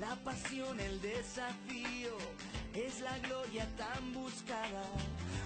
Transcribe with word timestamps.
La 0.00 0.14
pasión, 0.24 0.78
el 0.78 1.00
desafío, 1.00 2.16
es 2.72 3.00
la 3.00 3.18
gloria 3.18 3.66
tan 3.76 4.12
buscada. 4.12 4.84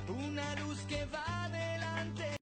Una 0.09 0.55
luz 0.56 0.80
que 0.88 1.05
va 1.06 1.45
adelante. 1.45 2.41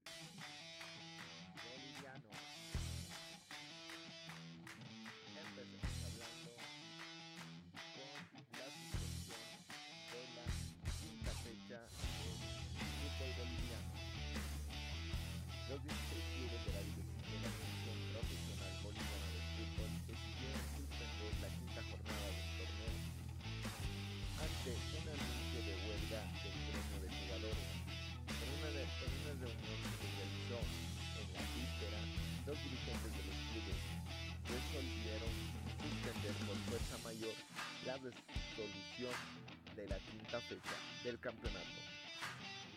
Quinta 40.31 40.39
fecha 40.47 40.75
del 41.03 41.19
campeonato. 41.19 41.79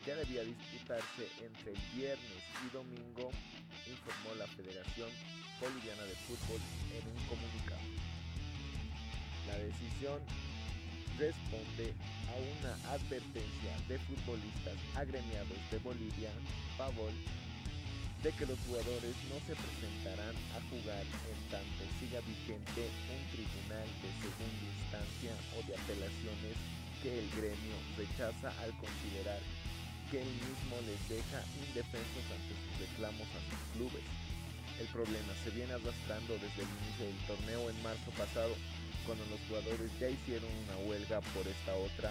Ya 0.05 0.17
debía 0.17 0.43
disputarse 0.43 1.31
entre 1.39 1.71
el 1.71 1.81
viernes 1.95 2.43
y 2.67 2.75
domingo, 2.75 3.31
informó 3.87 4.35
la 4.37 4.47
Federación 4.59 5.09
Boliviana 5.61 6.03
de 6.03 6.17
Fútbol 6.27 6.61
en 6.91 7.05
un 7.07 7.21
comunicado. 7.31 7.87
La 9.47 9.59
decisión 9.59 10.19
responde 11.17 11.95
a 12.27 12.35
una 12.43 12.75
advertencia 12.91 13.73
de 13.87 13.99
futbolistas 14.01 14.77
agremiados 14.97 15.59
de 15.71 15.79
Bolivia, 15.79 16.31
Pavol, 16.77 17.15
de 18.23 18.33
que 18.33 18.47
los 18.47 18.59
jugadores 18.67 19.15
no 19.31 19.39
se 19.47 19.55
presentarán 19.55 20.35
a 20.53 20.61
jugar 20.75 21.07
en 21.07 21.39
tanto 21.55 21.83
siga 22.01 22.19
vigente 22.27 22.91
un 23.15 23.23
tribunal 23.31 23.87
de 24.03 24.11
segunda 24.19 24.65
instancia 24.75 25.33
o 25.55 25.63
de 25.69 25.77
apelaciones 25.77 26.57
que 27.05 27.13
el 27.13 27.29
gremio 27.37 27.77
rechaza 28.01 28.49
al 28.65 28.73
considerar 28.81 29.37
que 30.11 30.23
él 30.25 30.33
mismo 30.41 30.81
les 30.89 30.97
deja 31.13 31.45
indefensos 31.69 32.25
ante 32.33 32.57
sus 32.57 32.73
reclamos 32.81 33.29
a 33.29 33.41
sus 33.45 33.61
clubes. 33.77 34.05
El 34.81 34.89
problema 34.89 35.33
se 35.45 35.51
viene 35.51 35.75
arrastrando 35.77 36.33
desde 36.41 36.65
el 36.65 36.71
inicio 36.81 37.05
del 37.05 37.21
torneo 37.29 37.69
en 37.69 37.83
marzo 37.83 38.11
pasado, 38.17 38.57
cuando 39.05 39.23
los 39.29 39.39
jugadores 39.47 39.93
ya 40.01 40.09
hicieron 40.09 40.49
una 40.65 40.89
huelga 40.89 41.21
por 41.37 41.45
esta 41.47 41.77
otra 41.77 42.11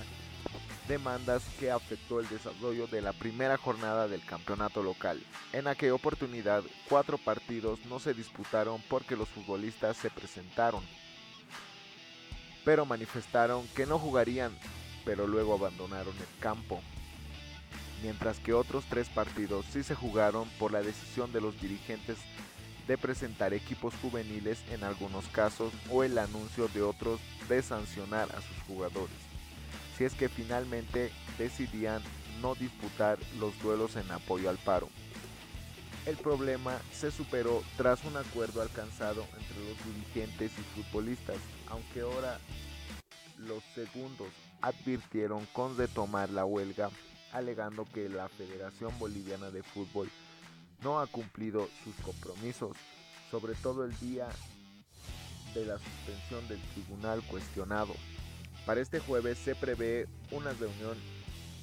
demandas 0.87 1.43
que 1.59 1.71
afectó 1.71 2.19
el 2.19 2.29
desarrollo 2.29 2.87
de 2.87 3.01
la 3.01 3.13
primera 3.13 3.57
jornada 3.57 4.07
del 4.07 4.23
campeonato 4.25 4.83
local. 4.83 5.21
En 5.53 5.67
aquella 5.67 5.93
oportunidad, 5.93 6.63
cuatro 6.89 7.17
partidos 7.17 7.79
no 7.85 7.99
se 7.99 8.13
disputaron 8.13 8.81
porque 8.89 9.15
los 9.15 9.29
futbolistas 9.29 9.97
se 9.97 10.09
presentaron, 10.09 10.83
pero 12.65 12.85
manifestaron 12.85 13.67
que 13.75 13.85
no 13.85 13.97
jugarían, 13.97 14.51
pero 15.05 15.27
luego 15.27 15.53
abandonaron 15.53 16.15
el 16.17 16.39
campo. 16.39 16.81
Mientras 18.01 18.39
que 18.39 18.53
otros 18.53 18.83
tres 18.89 19.07
partidos 19.09 19.65
sí 19.71 19.83
se 19.83 19.95
jugaron 19.95 20.47
por 20.59 20.71
la 20.71 20.81
decisión 20.81 21.31
de 21.31 21.41
los 21.41 21.59
dirigentes 21.61 22.17
de 22.87 22.97
presentar 22.97 23.53
equipos 23.53 23.93
juveniles 24.01 24.59
en 24.71 24.83
algunos 24.83 25.27
casos 25.29 25.71
o 25.89 26.03
el 26.03 26.17
anuncio 26.17 26.67
de 26.67 26.81
otros 26.81 27.19
de 27.47 27.61
sancionar 27.61 28.29
a 28.35 28.41
sus 28.41 28.57
jugadores 28.67 29.33
si 29.97 30.03
es 30.03 30.13
que 30.13 30.29
finalmente 30.29 31.11
decidían 31.37 32.01
no 32.41 32.55
disputar 32.55 33.19
los 33.39 33.57
duelos 33.61 33.95
en 33.95 34.09
apoyo 34.11 34.49
al 34.49 34.57
paro. 34.57 34.89
El 36.05 36.17
problema 36.17 36.77
se 36.91 37.11
superó 37.11 37.63
tras 37.77 38.03
un 38.03 38.17
acuerdo 38.17 38.61
alcanzado 38.61 39.25
entre 39.39 39.57
los 39.63 39.77
dirigentes 39.85 40.51
y 40.57 40.81
futbolistas, 40.81 41.37
aunque 41.69 42.01
ahora 42.01 42.39
los 43.37 43.63
segundos 43.75 44.27
advirtieron 44.63 45.45
con 45.51 45.77
retomar 45.77 46.29
la 46.29 46.45
huelga, 46.45 46.89
alegando 47.33 47.85
que 47.93 48.07
la 48.07 48.29
Federación 48.29 48.97
Boliviana 48.97 49.51
de 49.51 49.61
Fútbol 49.61 50.09
no 50.81 51.01
ha 51.01 51.07
cumplido 51.07 51.67
sus 51.83 51.93
compromisos, 51.97 52.77
sobre 53.29 53.55
todo 53.55 53.83
el 53.83 53.97
día 53.99 54.29
de 55.53 55.65
la 55.65 55.77
suspensión 55.77 56.47
del 56.47 56.61
tribunal 56.73 57.21
cuestionado. 57.23 57.93
Para 58.65 58.79
este 58.79 58.99
jueves 58.99 59.37
se 59.37 59.53
prevé 59.53 60.07
una 60.31 60.53
reunión 60.53 60.97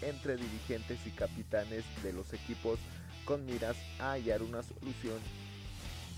entre 0.02 0.36
dirigentes 0.36 0.98
y 1.06 1.10
capitanes 1.10 1.84
de 2.02 2.12
los 2.12 2.34
equipos 2.34 2.78
con 3.24 3.46
miras 3.46 3.76
a 3.98 4.12
hallar 4.12 4.42
una 4.42 4.62
solución 4.62 5.18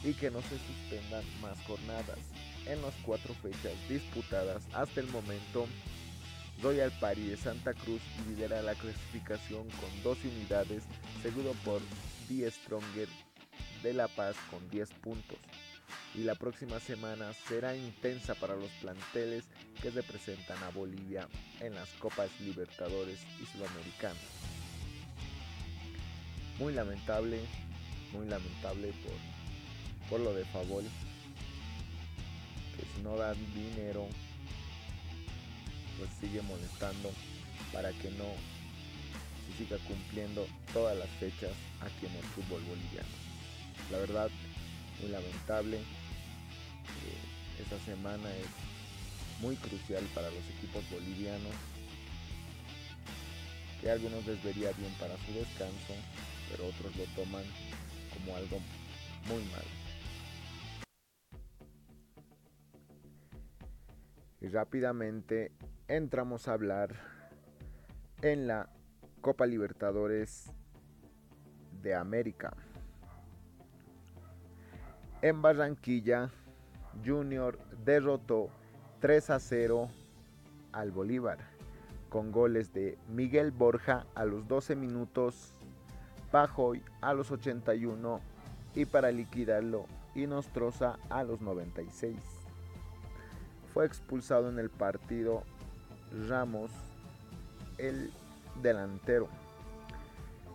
y 0.03 0.14
que 0.14 0.32
no 0.32 0.43
se 0.43 0.59
suspendan 0.59 1.25
más 1.41 1.56
jornadas. 1.64 2.19
En 2.66 2.82
las 2.82 2.94
cuatro 3.04 3.34
fechas 3.34 3.75
disputadas 3.88 4.64
hasta 4.72 5.00
el 5.00 5.06
momento, 5.09 5.66
Royal 6.60 6.92
Party 7.00 7.26
de 7.26 7.36
Santa 7.36 7.72
Cruz 7.74 8.02
lidera 8.28 8.62
la 8.62 8.74
clasificación 8.74 9.68
con 9.70 10.02
12 10.02 10.28
unidades, 10.28 10.82
seguido 11.22 11.52
por 11.64 11.80
The 12.28 12.50
Stronger 12.50 13.08
de 13.82 13.92
La 13.92 14.08
Paz 14.08 14.36
con 14.50 14.68
10 14.70 14.90
puntos 14.94 15.38
y 16.14 16.24
la 16.24 16.34
próxima 16.34 16.78
semana 16.78 17.32
será 17.48 17.74
intensa 17.74 18.34
para 18.34 18.54
los 18.54 18.70
planteles 18.80 19.44
que 19.80 19.90
representan 19.90 20.62
a 20.62 20.70
Bolivia 20.70 21.28
en 21.60 21.74
las 21.74 21.88
Copas 21.94 22.28
Libertadores 22.40 23.19
y 23.40 23.46
Sudamericanas. 23.46 24.19
Muy 26.58 26.74
lamentable, 26.74 27.40
muy 28.12 28.26
lamentable 28.26 28.92
por, 29.02 30.10
por 30.10 30.20
lo 30.20 30.34
de 30.34 30.44
Favol, 30.46 30.84
que 32.76 32.84
si 32.94 33.02
no 33.02 33.16
dan 33.16 33.36
dinero, 33.54 34.06
sigue 36.20 36.42
molestando 36.42 37.10
para 37.72 37.90
que 37.92 38.10
no 38.10 38.26
se 39.46 39.64
siga 39.64 39.76
cumpliendo 39.86 40.46
todas 40.72 40.96
las 40.96 41.08
fechas 41.20 41.52
aquí 41.80 42.06
en 42.06 42.16
el 42.16 42.24
fútbol 42.34 42.62
boliviano. 42.64 43.08
La 43.90 43.98
verdad, 43.98 44.30
muy 45.00 45.10
lamentable. 45.10 45.76
Eh, 45.78 47.62
esta 47.62 47.78
semana 47.84 48.28
es 48.36 48.46
muy 49.40 49.56
crucial 49.56 50.04
para 50.14 50.30
los 50.30 50.44
equipos 50.56 50.82
bolivianos. 50.90 51.54
Que 53.80 53.90
algunos 53.90 54.24
les 54.26 54.42
vería 54.44 54.70
bien 54.72 54.92
para 55.00 55.16
su 55.26 55.32
descanso, 55.32 55.94
pero 56.50 56.66
otros 56.66 56.94
lo 56.96 57.04
toman 57.16 57.44
como 58.14 58.36
algo 58.36 58.60
muy 59.26 59.42
malo. 59.50 59.81
Y 64.42 64.48
rápidamente 64.48 65.53
entramos 65.86 66.49
a 66.49 66.55
hablar 66.55 66.96
en 68.22 68.49
la 68.49 68.69
Copa 69.20 69.46
Libertadores 69.46 70.50
de 71.81 71.94
América. 71.94 72.52
En 75.22 75.40
Barranquilla, 75.43 76.32
Junior 77.06 77.56
derrotó 77.84 78.49
3 78.99 79.31
a 79.31 79.38
0 79.38 79.88
al 80.72 80.90
Bolívar 80.90 81.38
con 82.08 82.32
goles 82.32 82.72
de 82.72 82.99
Miguel 83.08 83.52
Borja 83.52 84.06
a 84.17 84.25
los 84.25 84.49
12 84.49 84.75
minutos, 84.75 85.52
Pajoy 86.32 86.82
a 87.00 87.14
los 87.14 87.31
81 87.31 88.20
y 88.75 88.87
para 88.87 89.12
liquidarlo 89.12 89.87
Inostroza 90.17 90.99
a 91.11 91.22
los 91.22 91.40
96. 91.40 92.42
Fue 93.72 93.86
expulsado 93.86 94.48
en 94.48 94.58
el 94.58 94.70
partido 94.70 95.42
Ramos, 96.28 96.70
el 97.78 98.12
delantero. 98.62 99.28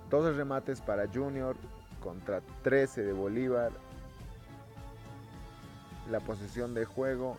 12 0.09 0.33
remates 0.33 0.81
para 0.81 1.07
Junior 1.07 1.55
contra 2.01 2.41
13 2.63 3.03
de 3.03 3.13
Bolívar 3.13 3.71
la 6.09 6.19
posesión 6.21 6.73
de 6.73 6.85
juego 6.85 7.37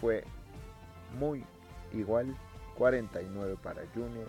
fue 0.00 0.24
muy 1.18 1.44
igual, 1.92 2.36
49 2.76 3.56
para 3.62 3.82
Junior 3.94 4.28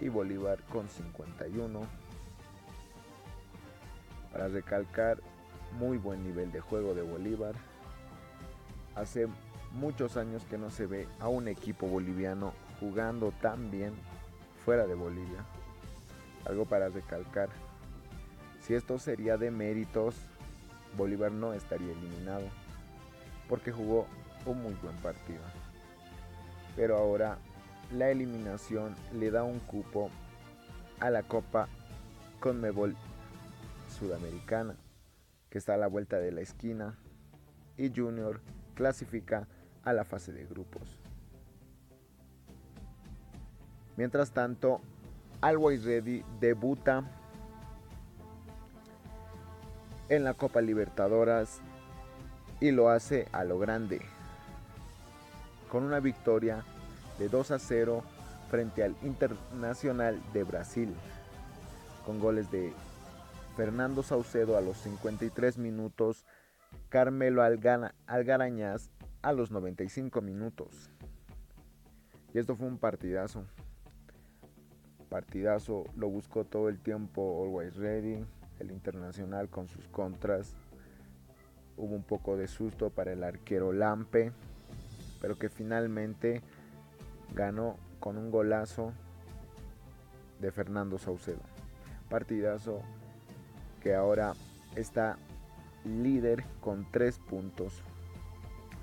y 0.00 0.08
Bolívar 0.08 0.58
con 0.72 0.88
51. 0.88 1.80
Para 4.32 4.48
recalcar, 4.48 5.18
muy 5.78 5.98
buen 5.98 6.22
nivel 6.24 6.50
de 6.52 6.60
juego 6.60 6.94
de 6.94 7.02
Bolívar. 7.02 7.54
Hace 8.94 9.28
muchos 9.76 10.16
años 10.16 10.44
que 10.48 10.58
no 10.58 10.70
se 10.70 10.86
ve 10.86 11.06
a 11.20 11.28
un 11.28 11.48
equipo 11.48 11.86
boliviano 11.86 12.52
jugando 12.80 13.32
tan 13.40 13.70
bien 13.70 13.92
fuera 14.64 14.86
de 14.86 14.94
Bolivia. 14.94 15.44
Algo 16.46 16.64
para 16.64 16.88
recalcar. 16.88 17.48
Si 18.60 18.74
esto 18.74 18.98
sería 18.98 19.36
de 19.36 19.50
méritos, 19.50 20.16
Bolívar 20.96 21.30
no 21.30 21.52
estaría 21.52 21.92
eliminado, 21.92 22.46
porque 23.48 23.70
jugó 23.70 24.06
un 24.44 24.62
muy 24.62 24.74
buen 24.82 24.96
partido. 24.96 25.42
Pero 26.74 26.96
ahora 26.96 27.38
la 27.92 28.10
eliminación 28.10 28.94
le 29.12 29.30
da 29.30 29.44
un 29.44 29.60
cupo 29.60 30.10
a 31.00 31.10
la 31.10 31.22
Copa 31.22 31.68
Conmebol 32.40 32.96
Sudamericana, 33.98 34.74
que 35.50 35.58
está 35.58 35.74
a 35.74 35.78
la 35.78 35.86
vuelta 35.86 36.18
de 36.18 36.32
la 36.32 36.40
esquina, 36.40 36.98
y 37.76 37.92
Junior 37.94 38.40
clasifica 38.74 39.46
a 39.86 39.92
la 39.92 40.04
fase 40.04 40.32
de 40.32 40.44
grupos. 40.44 40.98
Mientras 43.96 44.32
tanto, 44.32 44.82
Always 45.40 45.84
Ready 45.84 46.22
debuta 46.40 47.04
en 50.08 50.24
la 50.24 50.34
Copa 50.34 50.60
Libertadoras 50.60 51.60
y 52.60 52.72
lo 52.72 52.90
hace 52.90 53.28
a 53.32 53.44
lo 53.44 53.58
grande, 53.58 54.00
con 55.70 55.84
una 55.84 56.00
victoria 56.00 56.62
de 57.18 57.28
2 57.28 57.52
a 57.52 57.58
0 57.58 58.02
frente 58.50 58.82
al 58.84 58.96
Internacional 59.02 60.20
de 60.32 60.44
Brasil, 60.44 60.94
con 62.04 62.18
goles 62.18 62.50
de 62.50 62.72
Fernando 63.56 64.02
Saucedo 64.02 64.56
a 64.56 64.60
los 64.60 64.78
53 64.78 65.58
minutos, 65.58 66.24
Carmelo 66.88 67.42
Algarañaz 67.42 68.90
a 69.26 69.32
los 69.32 69.50
95 69.50 70.20
minutos. 70.20 70.88
Y 72.32 72.38
esto 72.38 72.54
fue 72.54 72.68
un 72.68 72.78
partidazo. 72.78 73.44
Partidazo, 75.08 75.82
lo 75.96 76.08
buscó 76.08 76.44
todo 76.44 76.68
el 76.68 76.78
tiempo 76.78 77.42
Always 77.42 77.74
Ready, 77.74 78.24
el 78.60 78.70
internacional 78.70 79.48
con 79.48 79.66
sus 79.66 79.88
contras. 79.88 80.54
Hubo 81.76 81.92
un 81.92 82.04
poco 82.04 82.36
de 82.36 82.46
susto 82.46 82.90
para 82.90 83.14
el 83.14 83.24
arquero 83.24 83.72
Lampe, 83.72 84.30
pero 85.20 85.36
que 85.36 85.48
finalmente 85.48 86.40
ganó 87.34 87.78
con 87.98 88.18
un 88.18 88.30
golazo 88.30 88.92
de 90.40 90.52
Fernando 90.52 90.98
Saucedo. 90.98 91.42
Partidazo 92.08 92.80
que 93.82 93.92
ahora 93.92 94.34
está 94.76 95.18
líder 95.84 96.44
con 96.60 96.88
tres 96.92 97.18
puntos. 97.18 97.82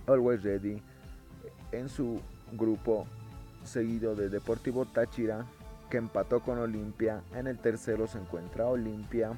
Always 0.07 0.43
Ready 0.43 0.81
en 1.71 1.89
su 1.89 2.21
grupo 2.51 3.07
seguido 3.63 4.15
de 4.15 4.29
Deportivo 4.29 4.85
Táchira 4.85 5.45
que 5.89 5.97
empató 5.97 6.41
con 6.41 6.57
Olimpia. 6.57 7.21
En 7.35 7.47
el 7.47 7.59
tercero 7.59 8.07
se 8.07 8.17
encuentra 8.17 8.67
Olimpia 8.67 9.31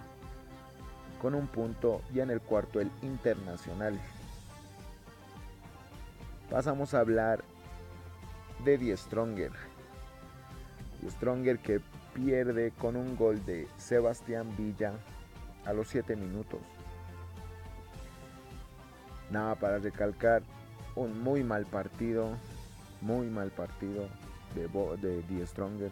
con 1.22 1.36
un 1.36 1.48
punto 1.48 2.02
y 2.14 2.20
en 2.20 2.30
el 2.30 2.42
cuarto 2.42 2.80
el 2.80 2.92
Internacional. 3.02 4.00
Pasamos 6.50 6.94
a 6.94 7.00
hablar 7.00 7.44
de 8.64 8.78
Die 8.78 8.96
Stronger. 8.96 9.52
Die 11.02 11.12
Stronger 11.12 11.60
que 11.60 11.82
pierde 12.14 12.72
con 12.72 12.96
un 12.96 13.18
gol 13.18 13.44
de 13.46 13.68
Sebastián 13.78 14.56
Villa 14.58 14.94
a 15.66 15.74
los 15.74 15.90
7 15.90 16.16
minutos. 16.16 16.60
Nada 19.32 19.56
para 19.56 19.80
recalcar, 19.80 20.44
un 20.96 21.22
muy 21.22 21.44
mal 21.44 21.66
partido, 21.66 22.38
muy 23.02 23.28
mal 23.28 23.52
partido 23.52 24.08
de, 24.56 24.68
de 24.98 25.22
Die 25.24 25.46
Stronger 25.46 25.92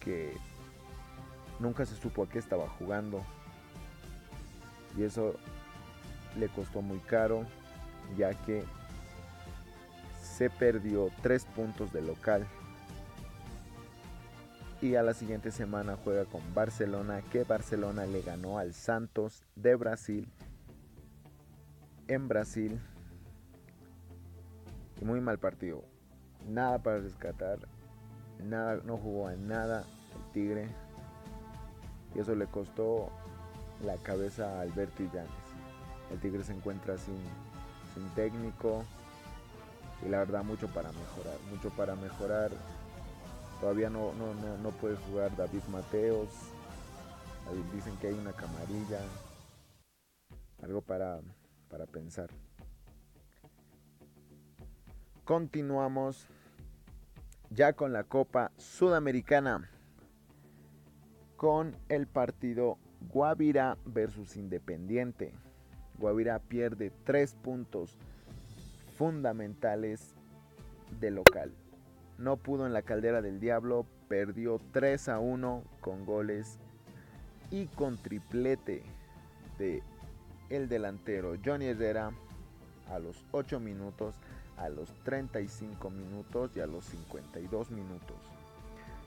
que 0.00 0.36
nunca 1.60 1.86
se 1.86 1.94
supo 1.94 2.24
a 2.24 2.28
qué 2.28 2.38
estaba 2.38 2.68
jugando. 2.68 3.22
Y 4.96 5.04
eso 5.04 5.34
le 6.38 6.48
costó 6.48 6.82
muy 6.82 6.98
caro 6.98 7.46
ya 8.16 8.34
que 8.34 8.64
se 10.22 10.50
perdió 10.50 11.10
tres 11.22 11.44
puntos 11.44 11.92
de 11.92 12.02
local. 12.02 12.46
Y 14.80 14.96
a 14.96 15.02
la 15.02 15.14
siguiente 15.14 15.52
semana 15.52 15.96
juega 16.02 16.24
con 16.24 16.42
Barcelona 16.54 17.22
que 17.30 17.44
Barcelona 17.44 18.04
le 18.04 18.22
ganó 18.22 18.58
al 18.58 18.74
Santos 18.74 19.44
de 19.54 19.76
Brasil. 19.76 20.28
En 22.08 22.26
Brasil 22.26 22.80
muy 25.04 25.20
mal 25.20 25.38
partido 25.38 25.84
nada 26.48 26.82
para 26.82 26.98
rescatar 26.98 27.58
nada 28.38 28.80
no 28.84 28.96
jugó 28.96 29.28
a 29.28 29.36
nada 29.36 29.84
el 30.14 30.32
Tigre 30.32 30.68
y 32.14 32.20
eso 32.20 32.34
le 32.34 32.46
costó 32.46 33.10
la 33.84 33.96
cabeza 33.96 34.58
a 34.58 34.60
Alberto 34.62 35.02
Llanes. 35.02 35.30
El 36.10 36.20
Tigre 36.20 36.44
se 36.44 36.52
encuentra 36.52 36.96
sin, 36.98 37.18
sin 37.94 38.08
técnico 38.14 38.84
y 40.04 40.08
la 40.08 40.18
verdad 40.18 40.44
mucho 40.44 40.68
para 40.68 40.90
mejorar, 40.92 41.38
mucho 41.50 41.70
para 41.70 41.94
mejorar. 41.96 42.50
Todavía 43.60 43.88
no, 43.88 44.12
no, 44.14 44.70
puede 44.70 44.96
jugar 44.96 45.34
David 45.36 45.62
Mateos. 45.70 46.28
Dicen 47.72 47.96
que 47.98 48.08
hay 48.08 48.14
una 48.14 48.32
camarilla. 48.32 49.00
Algo 50.62 50.80
para, 50.80 51.20
para 51.68 51.86
pensar. 51.86 52.28
Continuamos 55.24 56.26
ya 57.50 57.74
con 57.74 57.92
la 57.92 58.02
Copa 58.02 58.50
Sudamericana 58.56 59.70
con 61.36 61.76
el 61.88 62.08
partido 62.08 62.76
Guavirá 63.12 63.78
versus 63.84 64.36
Independiente. 64.36 65.32
Guavirá 65.98 66.40
pierde 66.40 66.90
tres 67.04 67.34
puntos 67.34 67.96
fundamentales 68.98 70.16
de 70.98 71.12
local. 71.12 71.52
No 72.18 72.36
pudo 72.36 72.66
en 72.66 72.72
la 72.72 72.82
caldera 72.82 73.22
del 73.22 73.38
diablo, 73.38 73.86
perdió 74.08 74.60
3 74.72 75.08
a 75.08 75.20
1 75.20 75.62
con 75.80 76.04
goles 76.04 76.58
y 77.52 77.66
con 77.66 77.96
triplete 77.96 78.82
de 79.58 79.84
el 80.50 80.68
delantero 80.68 81.36
Johnny 81.44 81.66
Herrera 81.66 82.10
a 82.88 82.98
los 82.98 83.24
8 83.32 83.60
minutos, 83.60 84.16
a 84.56 84.68
los 84.68 84.92
35 85.04 85.90
minutos 85.90 86.56
y 86.56 86.60
a 86.60 86.66
los 86.66 86.84
52 86.84 87.70
minutos. 87.70 88.16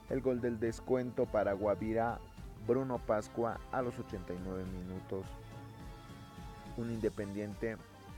El 0.10 0.22
gol 0.22 0.42
del 0.42 0.60
descuento 0.60 1.26
para 1.26 1.54
Guavirá 1.54 2.20
Bruno 2.68 3.00
Pascua 3.00 3.60
a 3.72 3.82
los 3.82 3.98
89 4.00 4.64
minutos. 4.66 5.26
Un 6.78 6.92
independiente 6.92 7.78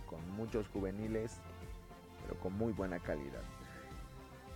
con 0.10 0.20
muchos 0.36 0.68
juveniles, 0.70 1.38
pero 2.24 2.40
con 2.40 2.58
muy 2.58 2.74
buena 2.74 3.00
calidad. 3.00 3.44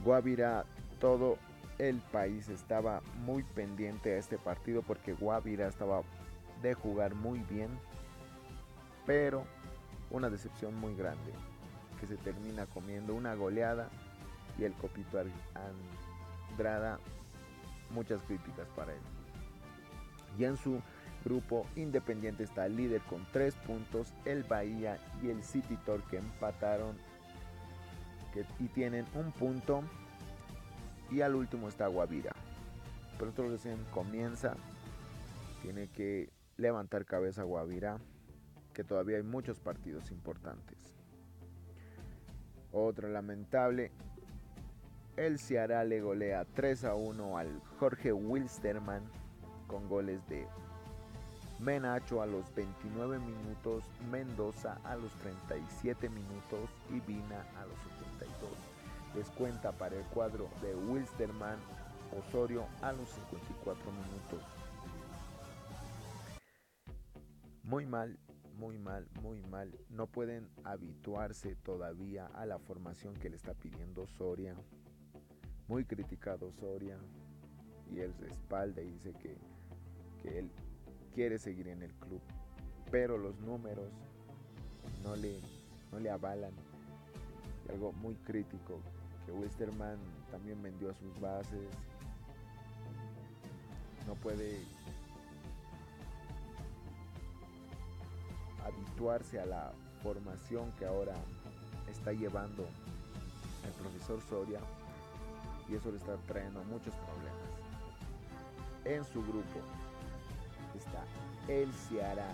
Guavira, 0.03 0.65
todo 0.99 1.37
el 1.77 1.99
país 2.11 2.49
estaba 2.49 3.01
muy 3.25 3.43
pendiente 3.43 4.13
a 4.13 4.17
este 4.17 4.37
partido 4.37 4.81
porque 4.81 5.13
Guavira 5.13 5.67
estaba 5.67 6.01
de 6.61 6.73
jugar 6.73 7.15
muy 7.15 7.39
bien, 7.39 7.69
pero 9.05 9.43
una 10.09 10.29
decepción 10.29 10.75
muy 10.75 10.95
grande 10.95 11.31
que 12.01 12.07
se 12.07 12.17
termina 12.17 12.65
comiendo 12.65 13.15
una 13.15 13.35
goleada 13.35 13.87
y 14.57 14.65
el 14.65 14.73
copito 14.73 15.23
Andrada 16.51 16.99
muchas 17.91 18.21
críticas 18.23 18.67
para 18.75 18.91
él. 18.91 18.99
Y 20.37 20.43
en 20.43 20.57
su 20.57 20.81
grupo 21.23 21.65
Independiente 21.75 22.43
está 22.43 22.67
líder 22.67 23.01
con 23.01 23.25
3 23.31 23.55
puntos, 23.55 24.13
el 24.25 24.43
Bahía 24.43 24.97
y 25.21 25.29
el 25.29 25.43
City 25.43 25.77
Torque 25.85 26.17
empataron 26.17 26.97
y 28.59 28.67
tienen 28.69 29.05
un 29.13 29.31
punto. 29.31 29.83
Y 31.11 31.21
al 31.21 31.35
último 31.35 31.67
está 31.67 31.87
Guavira. 31.87 32.33
Pero 33.17 33.29
esto 33.29 33.47
recién 33.49 33.77
comienza. 33.93 34.55
Tiene 35.61 35.89
que 35.89 36.31
levantar 36.57 37.05
cabeza 37.05 37.43
Guavira, 37.43 37.97
que 38.73 38.83
todavía 38.83 39.17
hay 39.17 39.23
muchos 39.23 39.59
partidos 39.59 40.09
importantes. 40.11 40.77
Otro 42.73 43.09
lamentable, 43.09 43.91
el 45.17 45.39
Ceará 45.39 45.83
le 45.83 46.01
golea 46.01 46.45
3 46.55 46.85
a 46.85 46.95
1 46.95 47.37
al 47.37 47.61
Jorge 47.79 48.13
Wilstermann 48.13 49.03
con 49.67 49.89
goles 49.89 50.25
de 50.29 50.47
Menacho 51.59 52.21
a 52.21 52.25
los 52.25 52.53
29 52.55 53.19
minutos, 53.19 53.83
Mendoza 54.09 54.79
a 54.83 54.95
los 54.95 55.11
37 55.15 56.09
minutos 56.09 56.69
y 56.89 56.99
Vina 57.01 57.45
a 57.59 57.65
los 57.65 57.77
82. 58.09 58.49
Descuenta 59.15 59.71
para 59.73 59.97
el 59.97 60.03
cuadro 60.05 60.49
de 60.61 60.73
Wilstermann 60.73 61.59
Osorio 62.17 62.65
a 62.81 62.91
los 62.93 63.09
54 63.09 63.91
minutos. 63.91 64.41
Muy 67.63 67.85
mal, 67.85 68.17
muy 68.61 68.77
mal, 68.77 69.07
muy 69.23 69.41
mal. 69.41 69.71
No 69.89 70.05
pueden 70.05 70.47
habituarse 70.63 71.55
todavía 71.55 72.27
a 72.27 72.45
la 72.45 72.59
formación 72.59 73.15
que 73.15 73.27
le 73.27 73.35
está 73.35 73.55
pidiendo 73.55 74.05
Soria. 74.05 74.55
muy 75.67 75.83
criticado 75.83 76.51
Soria 76.51 76.95
y 77.91 78.01
él 78.01 78.13
respalda 78.19 78.81
y 78.83 78.91
dice 78.91 79.13
que, 79.13 79.35
que 80.21 80.37
él 80.37 80.51
quiere 81.15 81.39
seguir 81.39 81.69
en 81.69 81.81
el 81.81 81.91
club, 81.95 82.21
pero 82.91 83.17
los 83.17 83.39
números 83.39 83.89
no 85.01 85.15
le, 85.15 85.39
no 85.91 85.99
le 85.99 86.11
avalan. 86.11 86.53
Algo 87.67 87.93
muy 87.93 88.13
crítico, 88.15 88.79
que 89.25 89.31
Westerman 89.31 89.97
también 90.29 90.61
vendió 90.61 90.91
a 90.91 90.93
sus 90.93 91.19
bases, 91.19 91.67
no 94.05 94.13
puede 94.15 94.59
a 99.09 99.45
la 99.47 99.71
formación 100.03 100.71
que 100.77 100.85
ahora 100.85 101.15
está 101.89 102.11
llevando 102.11 102.67
el 103.65 103.71
profesor 103.81 104.21
Soria 104.29 104.59
y 105.67 105.75
eso 105.75 105.89
le 105.89 105.97
está 105.97 106.17
trayendo 106.27 106.63
muchos 106.65 106.93
problemas. 106.93 107.41
En 108.85 109.03
su 109.03 109.23
grupo 109.23 109.59
está 110.77 111.03
el 111.51 111.73
Ceará, 111.73 112.27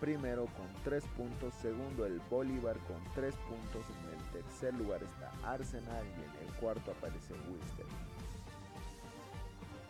primero 0.00 0.44
con 0.44 0.66
3 0.84 1.02
puntos, 1.16 1.54
segundo 1.62 2.04
el 2.04 2.20
Bolívar 2.30 2.76
con 2.80 3.02
3 3.14 3.34
puntos, 3.34 3.86
en 3.88 4.18
el 4.18 4.42
tercer 4.42 4.74
lugar 4.74 5.02
está 5.02 5.32
Arsenal 5.50 6.04
y 6.04 6.40
en 6.40 6.46
el 6.46 6.54
cuarto 6.56 6.90
aparece 6.90 7.32
Wister. 7.32 7.86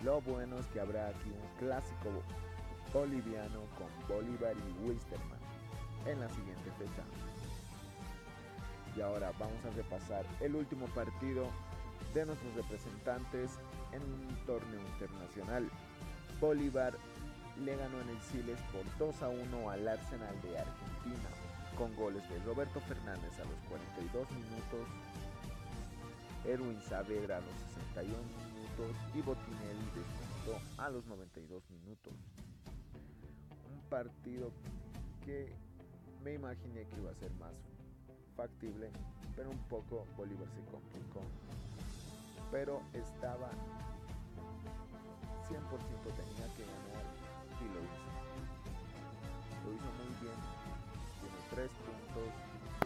Lo 0.04 0.20
bueno 0.20 0.56
es 0.56 0.66
que 0.66 0.80
habrá 0.80 1.08
aquí 1.08 1.30
un 1.30 1.58
clásico 1.58 2.10
boliviano 2.94 3.62
con 3.76 3.88
Bolívar 4.08 4.54
y 4.56 4.88
Wisterman 4.88 5.47
en 6.10 6.20
la 6.20 6.28
siguiente 6.30 6.70
fecha. 6.78 7.04
Y 8.96 9.00
ahora 9.00 9.32
vamos 9.38 9.64
a 9.64 9.70
repasar 9.76 10.24
el 10.40 10.56
último 10.56 10.86
partido 10.86 11.46
de 12.14 12.26
nuestros 12.26 12.54
representantes 12.54 13.52
en 13.92 14.02
un 14.02 14.46
torneo 14.46 14.80
internacional. 14.80 15.68
Bolívar 16.40 16.94
le 17.64 17.76
ganó 17.76 18.00
en 18.00 18.08
el 18.08 18.20
Siles 18.22 18.60
por 18.72 18.84
2 18.98 19.22
a 19.22 19.28
1 19.28 19.70
al 19.70 19.88
Arsenal 19.88 20.42
de 20.42 20.58
Argentina, 20.58 21.28
con 21.76 21.94
goles 21.96 22.28
de 22.30 22.38
Roberto 22.40 22.80
Fernández 22.80 23.32
a 23.38 23.44
los 23.44 23.58
42 23.68 24.30
minutos, 24.30 24.86
Erwin 26.44 26.80
Saavedra 26.82 27.36
a 27.36 27.40
los 27.40 27.54
61 27.74 28.16
minutos 28.54 28.96
y 29.14 29.20
Botinelli 29.20 29.84
descontó 29.94 30.82
a 30.82 30.88
los 30.88 31.04
92 31.06 31.62
minutos. 31.70 32.14
Un 33.70 33.80
partido 33.90 34.50
que 35.24 35.52
me 36.22 36.34
imaginé 36.34 36.84
que 36.86 36.96
iba 37.00 37.10
a 37.10 37.14
ser 37.14 37.32
más 37.34 37.54
factible, 38.36 38.90
pero 39.36 39.50
un 39.50 39.58
poco 39.68 40.06
Bolívar 40.16 40.48
se 40.54 40.64
complicó. 40.70 41.20
Pero 42.50 42.82
estaba 42.92 43.50
100% 45.48 45.58
tenía 46.16 46.48
que 46.54 46.64
ganar 46.64 47.04
y 47.60 47.66
lo 47.72 47.80
hizo. 47.82 48.08
Lo 49.64 49.72
hizo 49.74 49.90
muy 49.98 50.12
bien. 50.20 50.38
Tiene 51.20 51.40
3 51.50 51.70
puntos. 51.70 52.28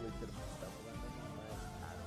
Wisterman 0.02 0.48
está 0.54 0.66
jugando 0.72 1.06
mal. 1.38 1.98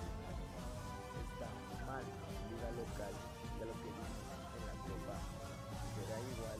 Está 1.21 1.47
mal 1.85 2.05
liga 2.49 2.69
local. 2.71 3.13
Ya 3.59 3.65
lo 3.65 3.73
que 3.73 3.87
vimos 3.87 4.25
en 4.57 4.63
la 4.67 4.75
Copa 4.83 5.15
será 5.95 6.17
igual. 6.33 6.59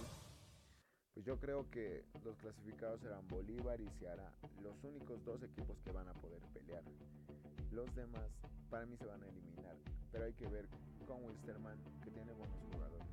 Pues 1.14 1.26
yo 1.26 1.40
creo 1.40 1.70
que 1.72 2.06
los 2.24 2.38
clasificados 2.38 3.02
serán 3.02 3.28
Bolívar 3.28 3.80
y 3.80 3.90
Ceará, 4.00 4.32
los 4.75 4.84
únicos 4.84 5.24
dos 5.24 5.41
equipos 5.41 5.77
que 5.84 5.91
van 5.91 6.08
a 6.10 6.13
poder 6.13 6.41
pelear. 6.53 6.84
Los 7.72 7.94
demás 7.96 8.29
para 8.70 8.86
mí 8.86 8.98
se 8.98 9.05
van 9.05 9.24
a 9.24 9.27
eliminar, 9.27 9.75
pero 10.12 10.25
hay 10.25 10.34
que 10.34 10.48
ver 10.48 10.67
con 11.08 11.24
Wilstermann 11.24 11.77
que 12.03 12.12
tiene 12.12 12.34
buenos 12.34 12.58
jugadores. 12.74 13.08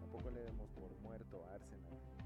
Tampoco 0.00 0.30
le 0.30 0.42
demos 0.42 0.68
por 0.70 0.90
muerto 1.00 1.44
a 1.44 1.54
Arsenal. 1.54 2.21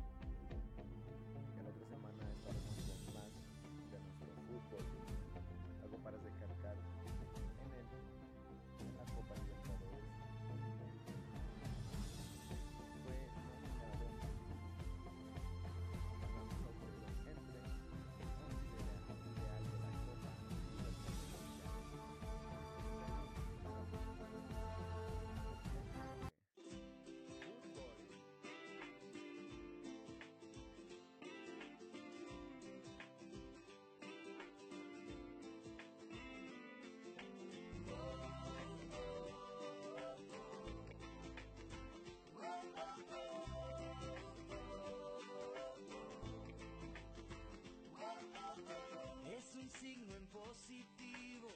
signo 49.87 50.17
en 50.17 50.27
positivo, 50.27 51.49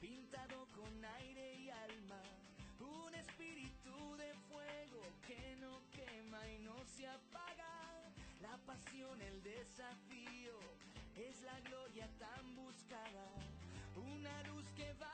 pintado 0.00 0.68
con 0.70 1.04
aire 1.18 1.54
y 1.56 1.68
alma. 1.68 2.22
Un 2.78 3.12
espíritu 3.14 3.96
de 4.22 4.32
fuego 4.48 5.00
que 5.26 5.56
no 5.56 5.82
quema 5.90 6.40
y 6.48 6.58
no 6.60 6.76
se 6.84 7.08
apaga. 7.08 7.74
La 8.40 8.56
pasión, 8.66 9.20
el 9.20 9.42
desafío, 9.42 10.56
es 11.16 11.42
la 11.42 11.58
gloria 11.68 12.08
tan 12.20 12.54
buscada. 12.54 13.26
Una 13.96 14.42
luz 14.44 14.66
que 14.76 14.92
va 15.02 15.11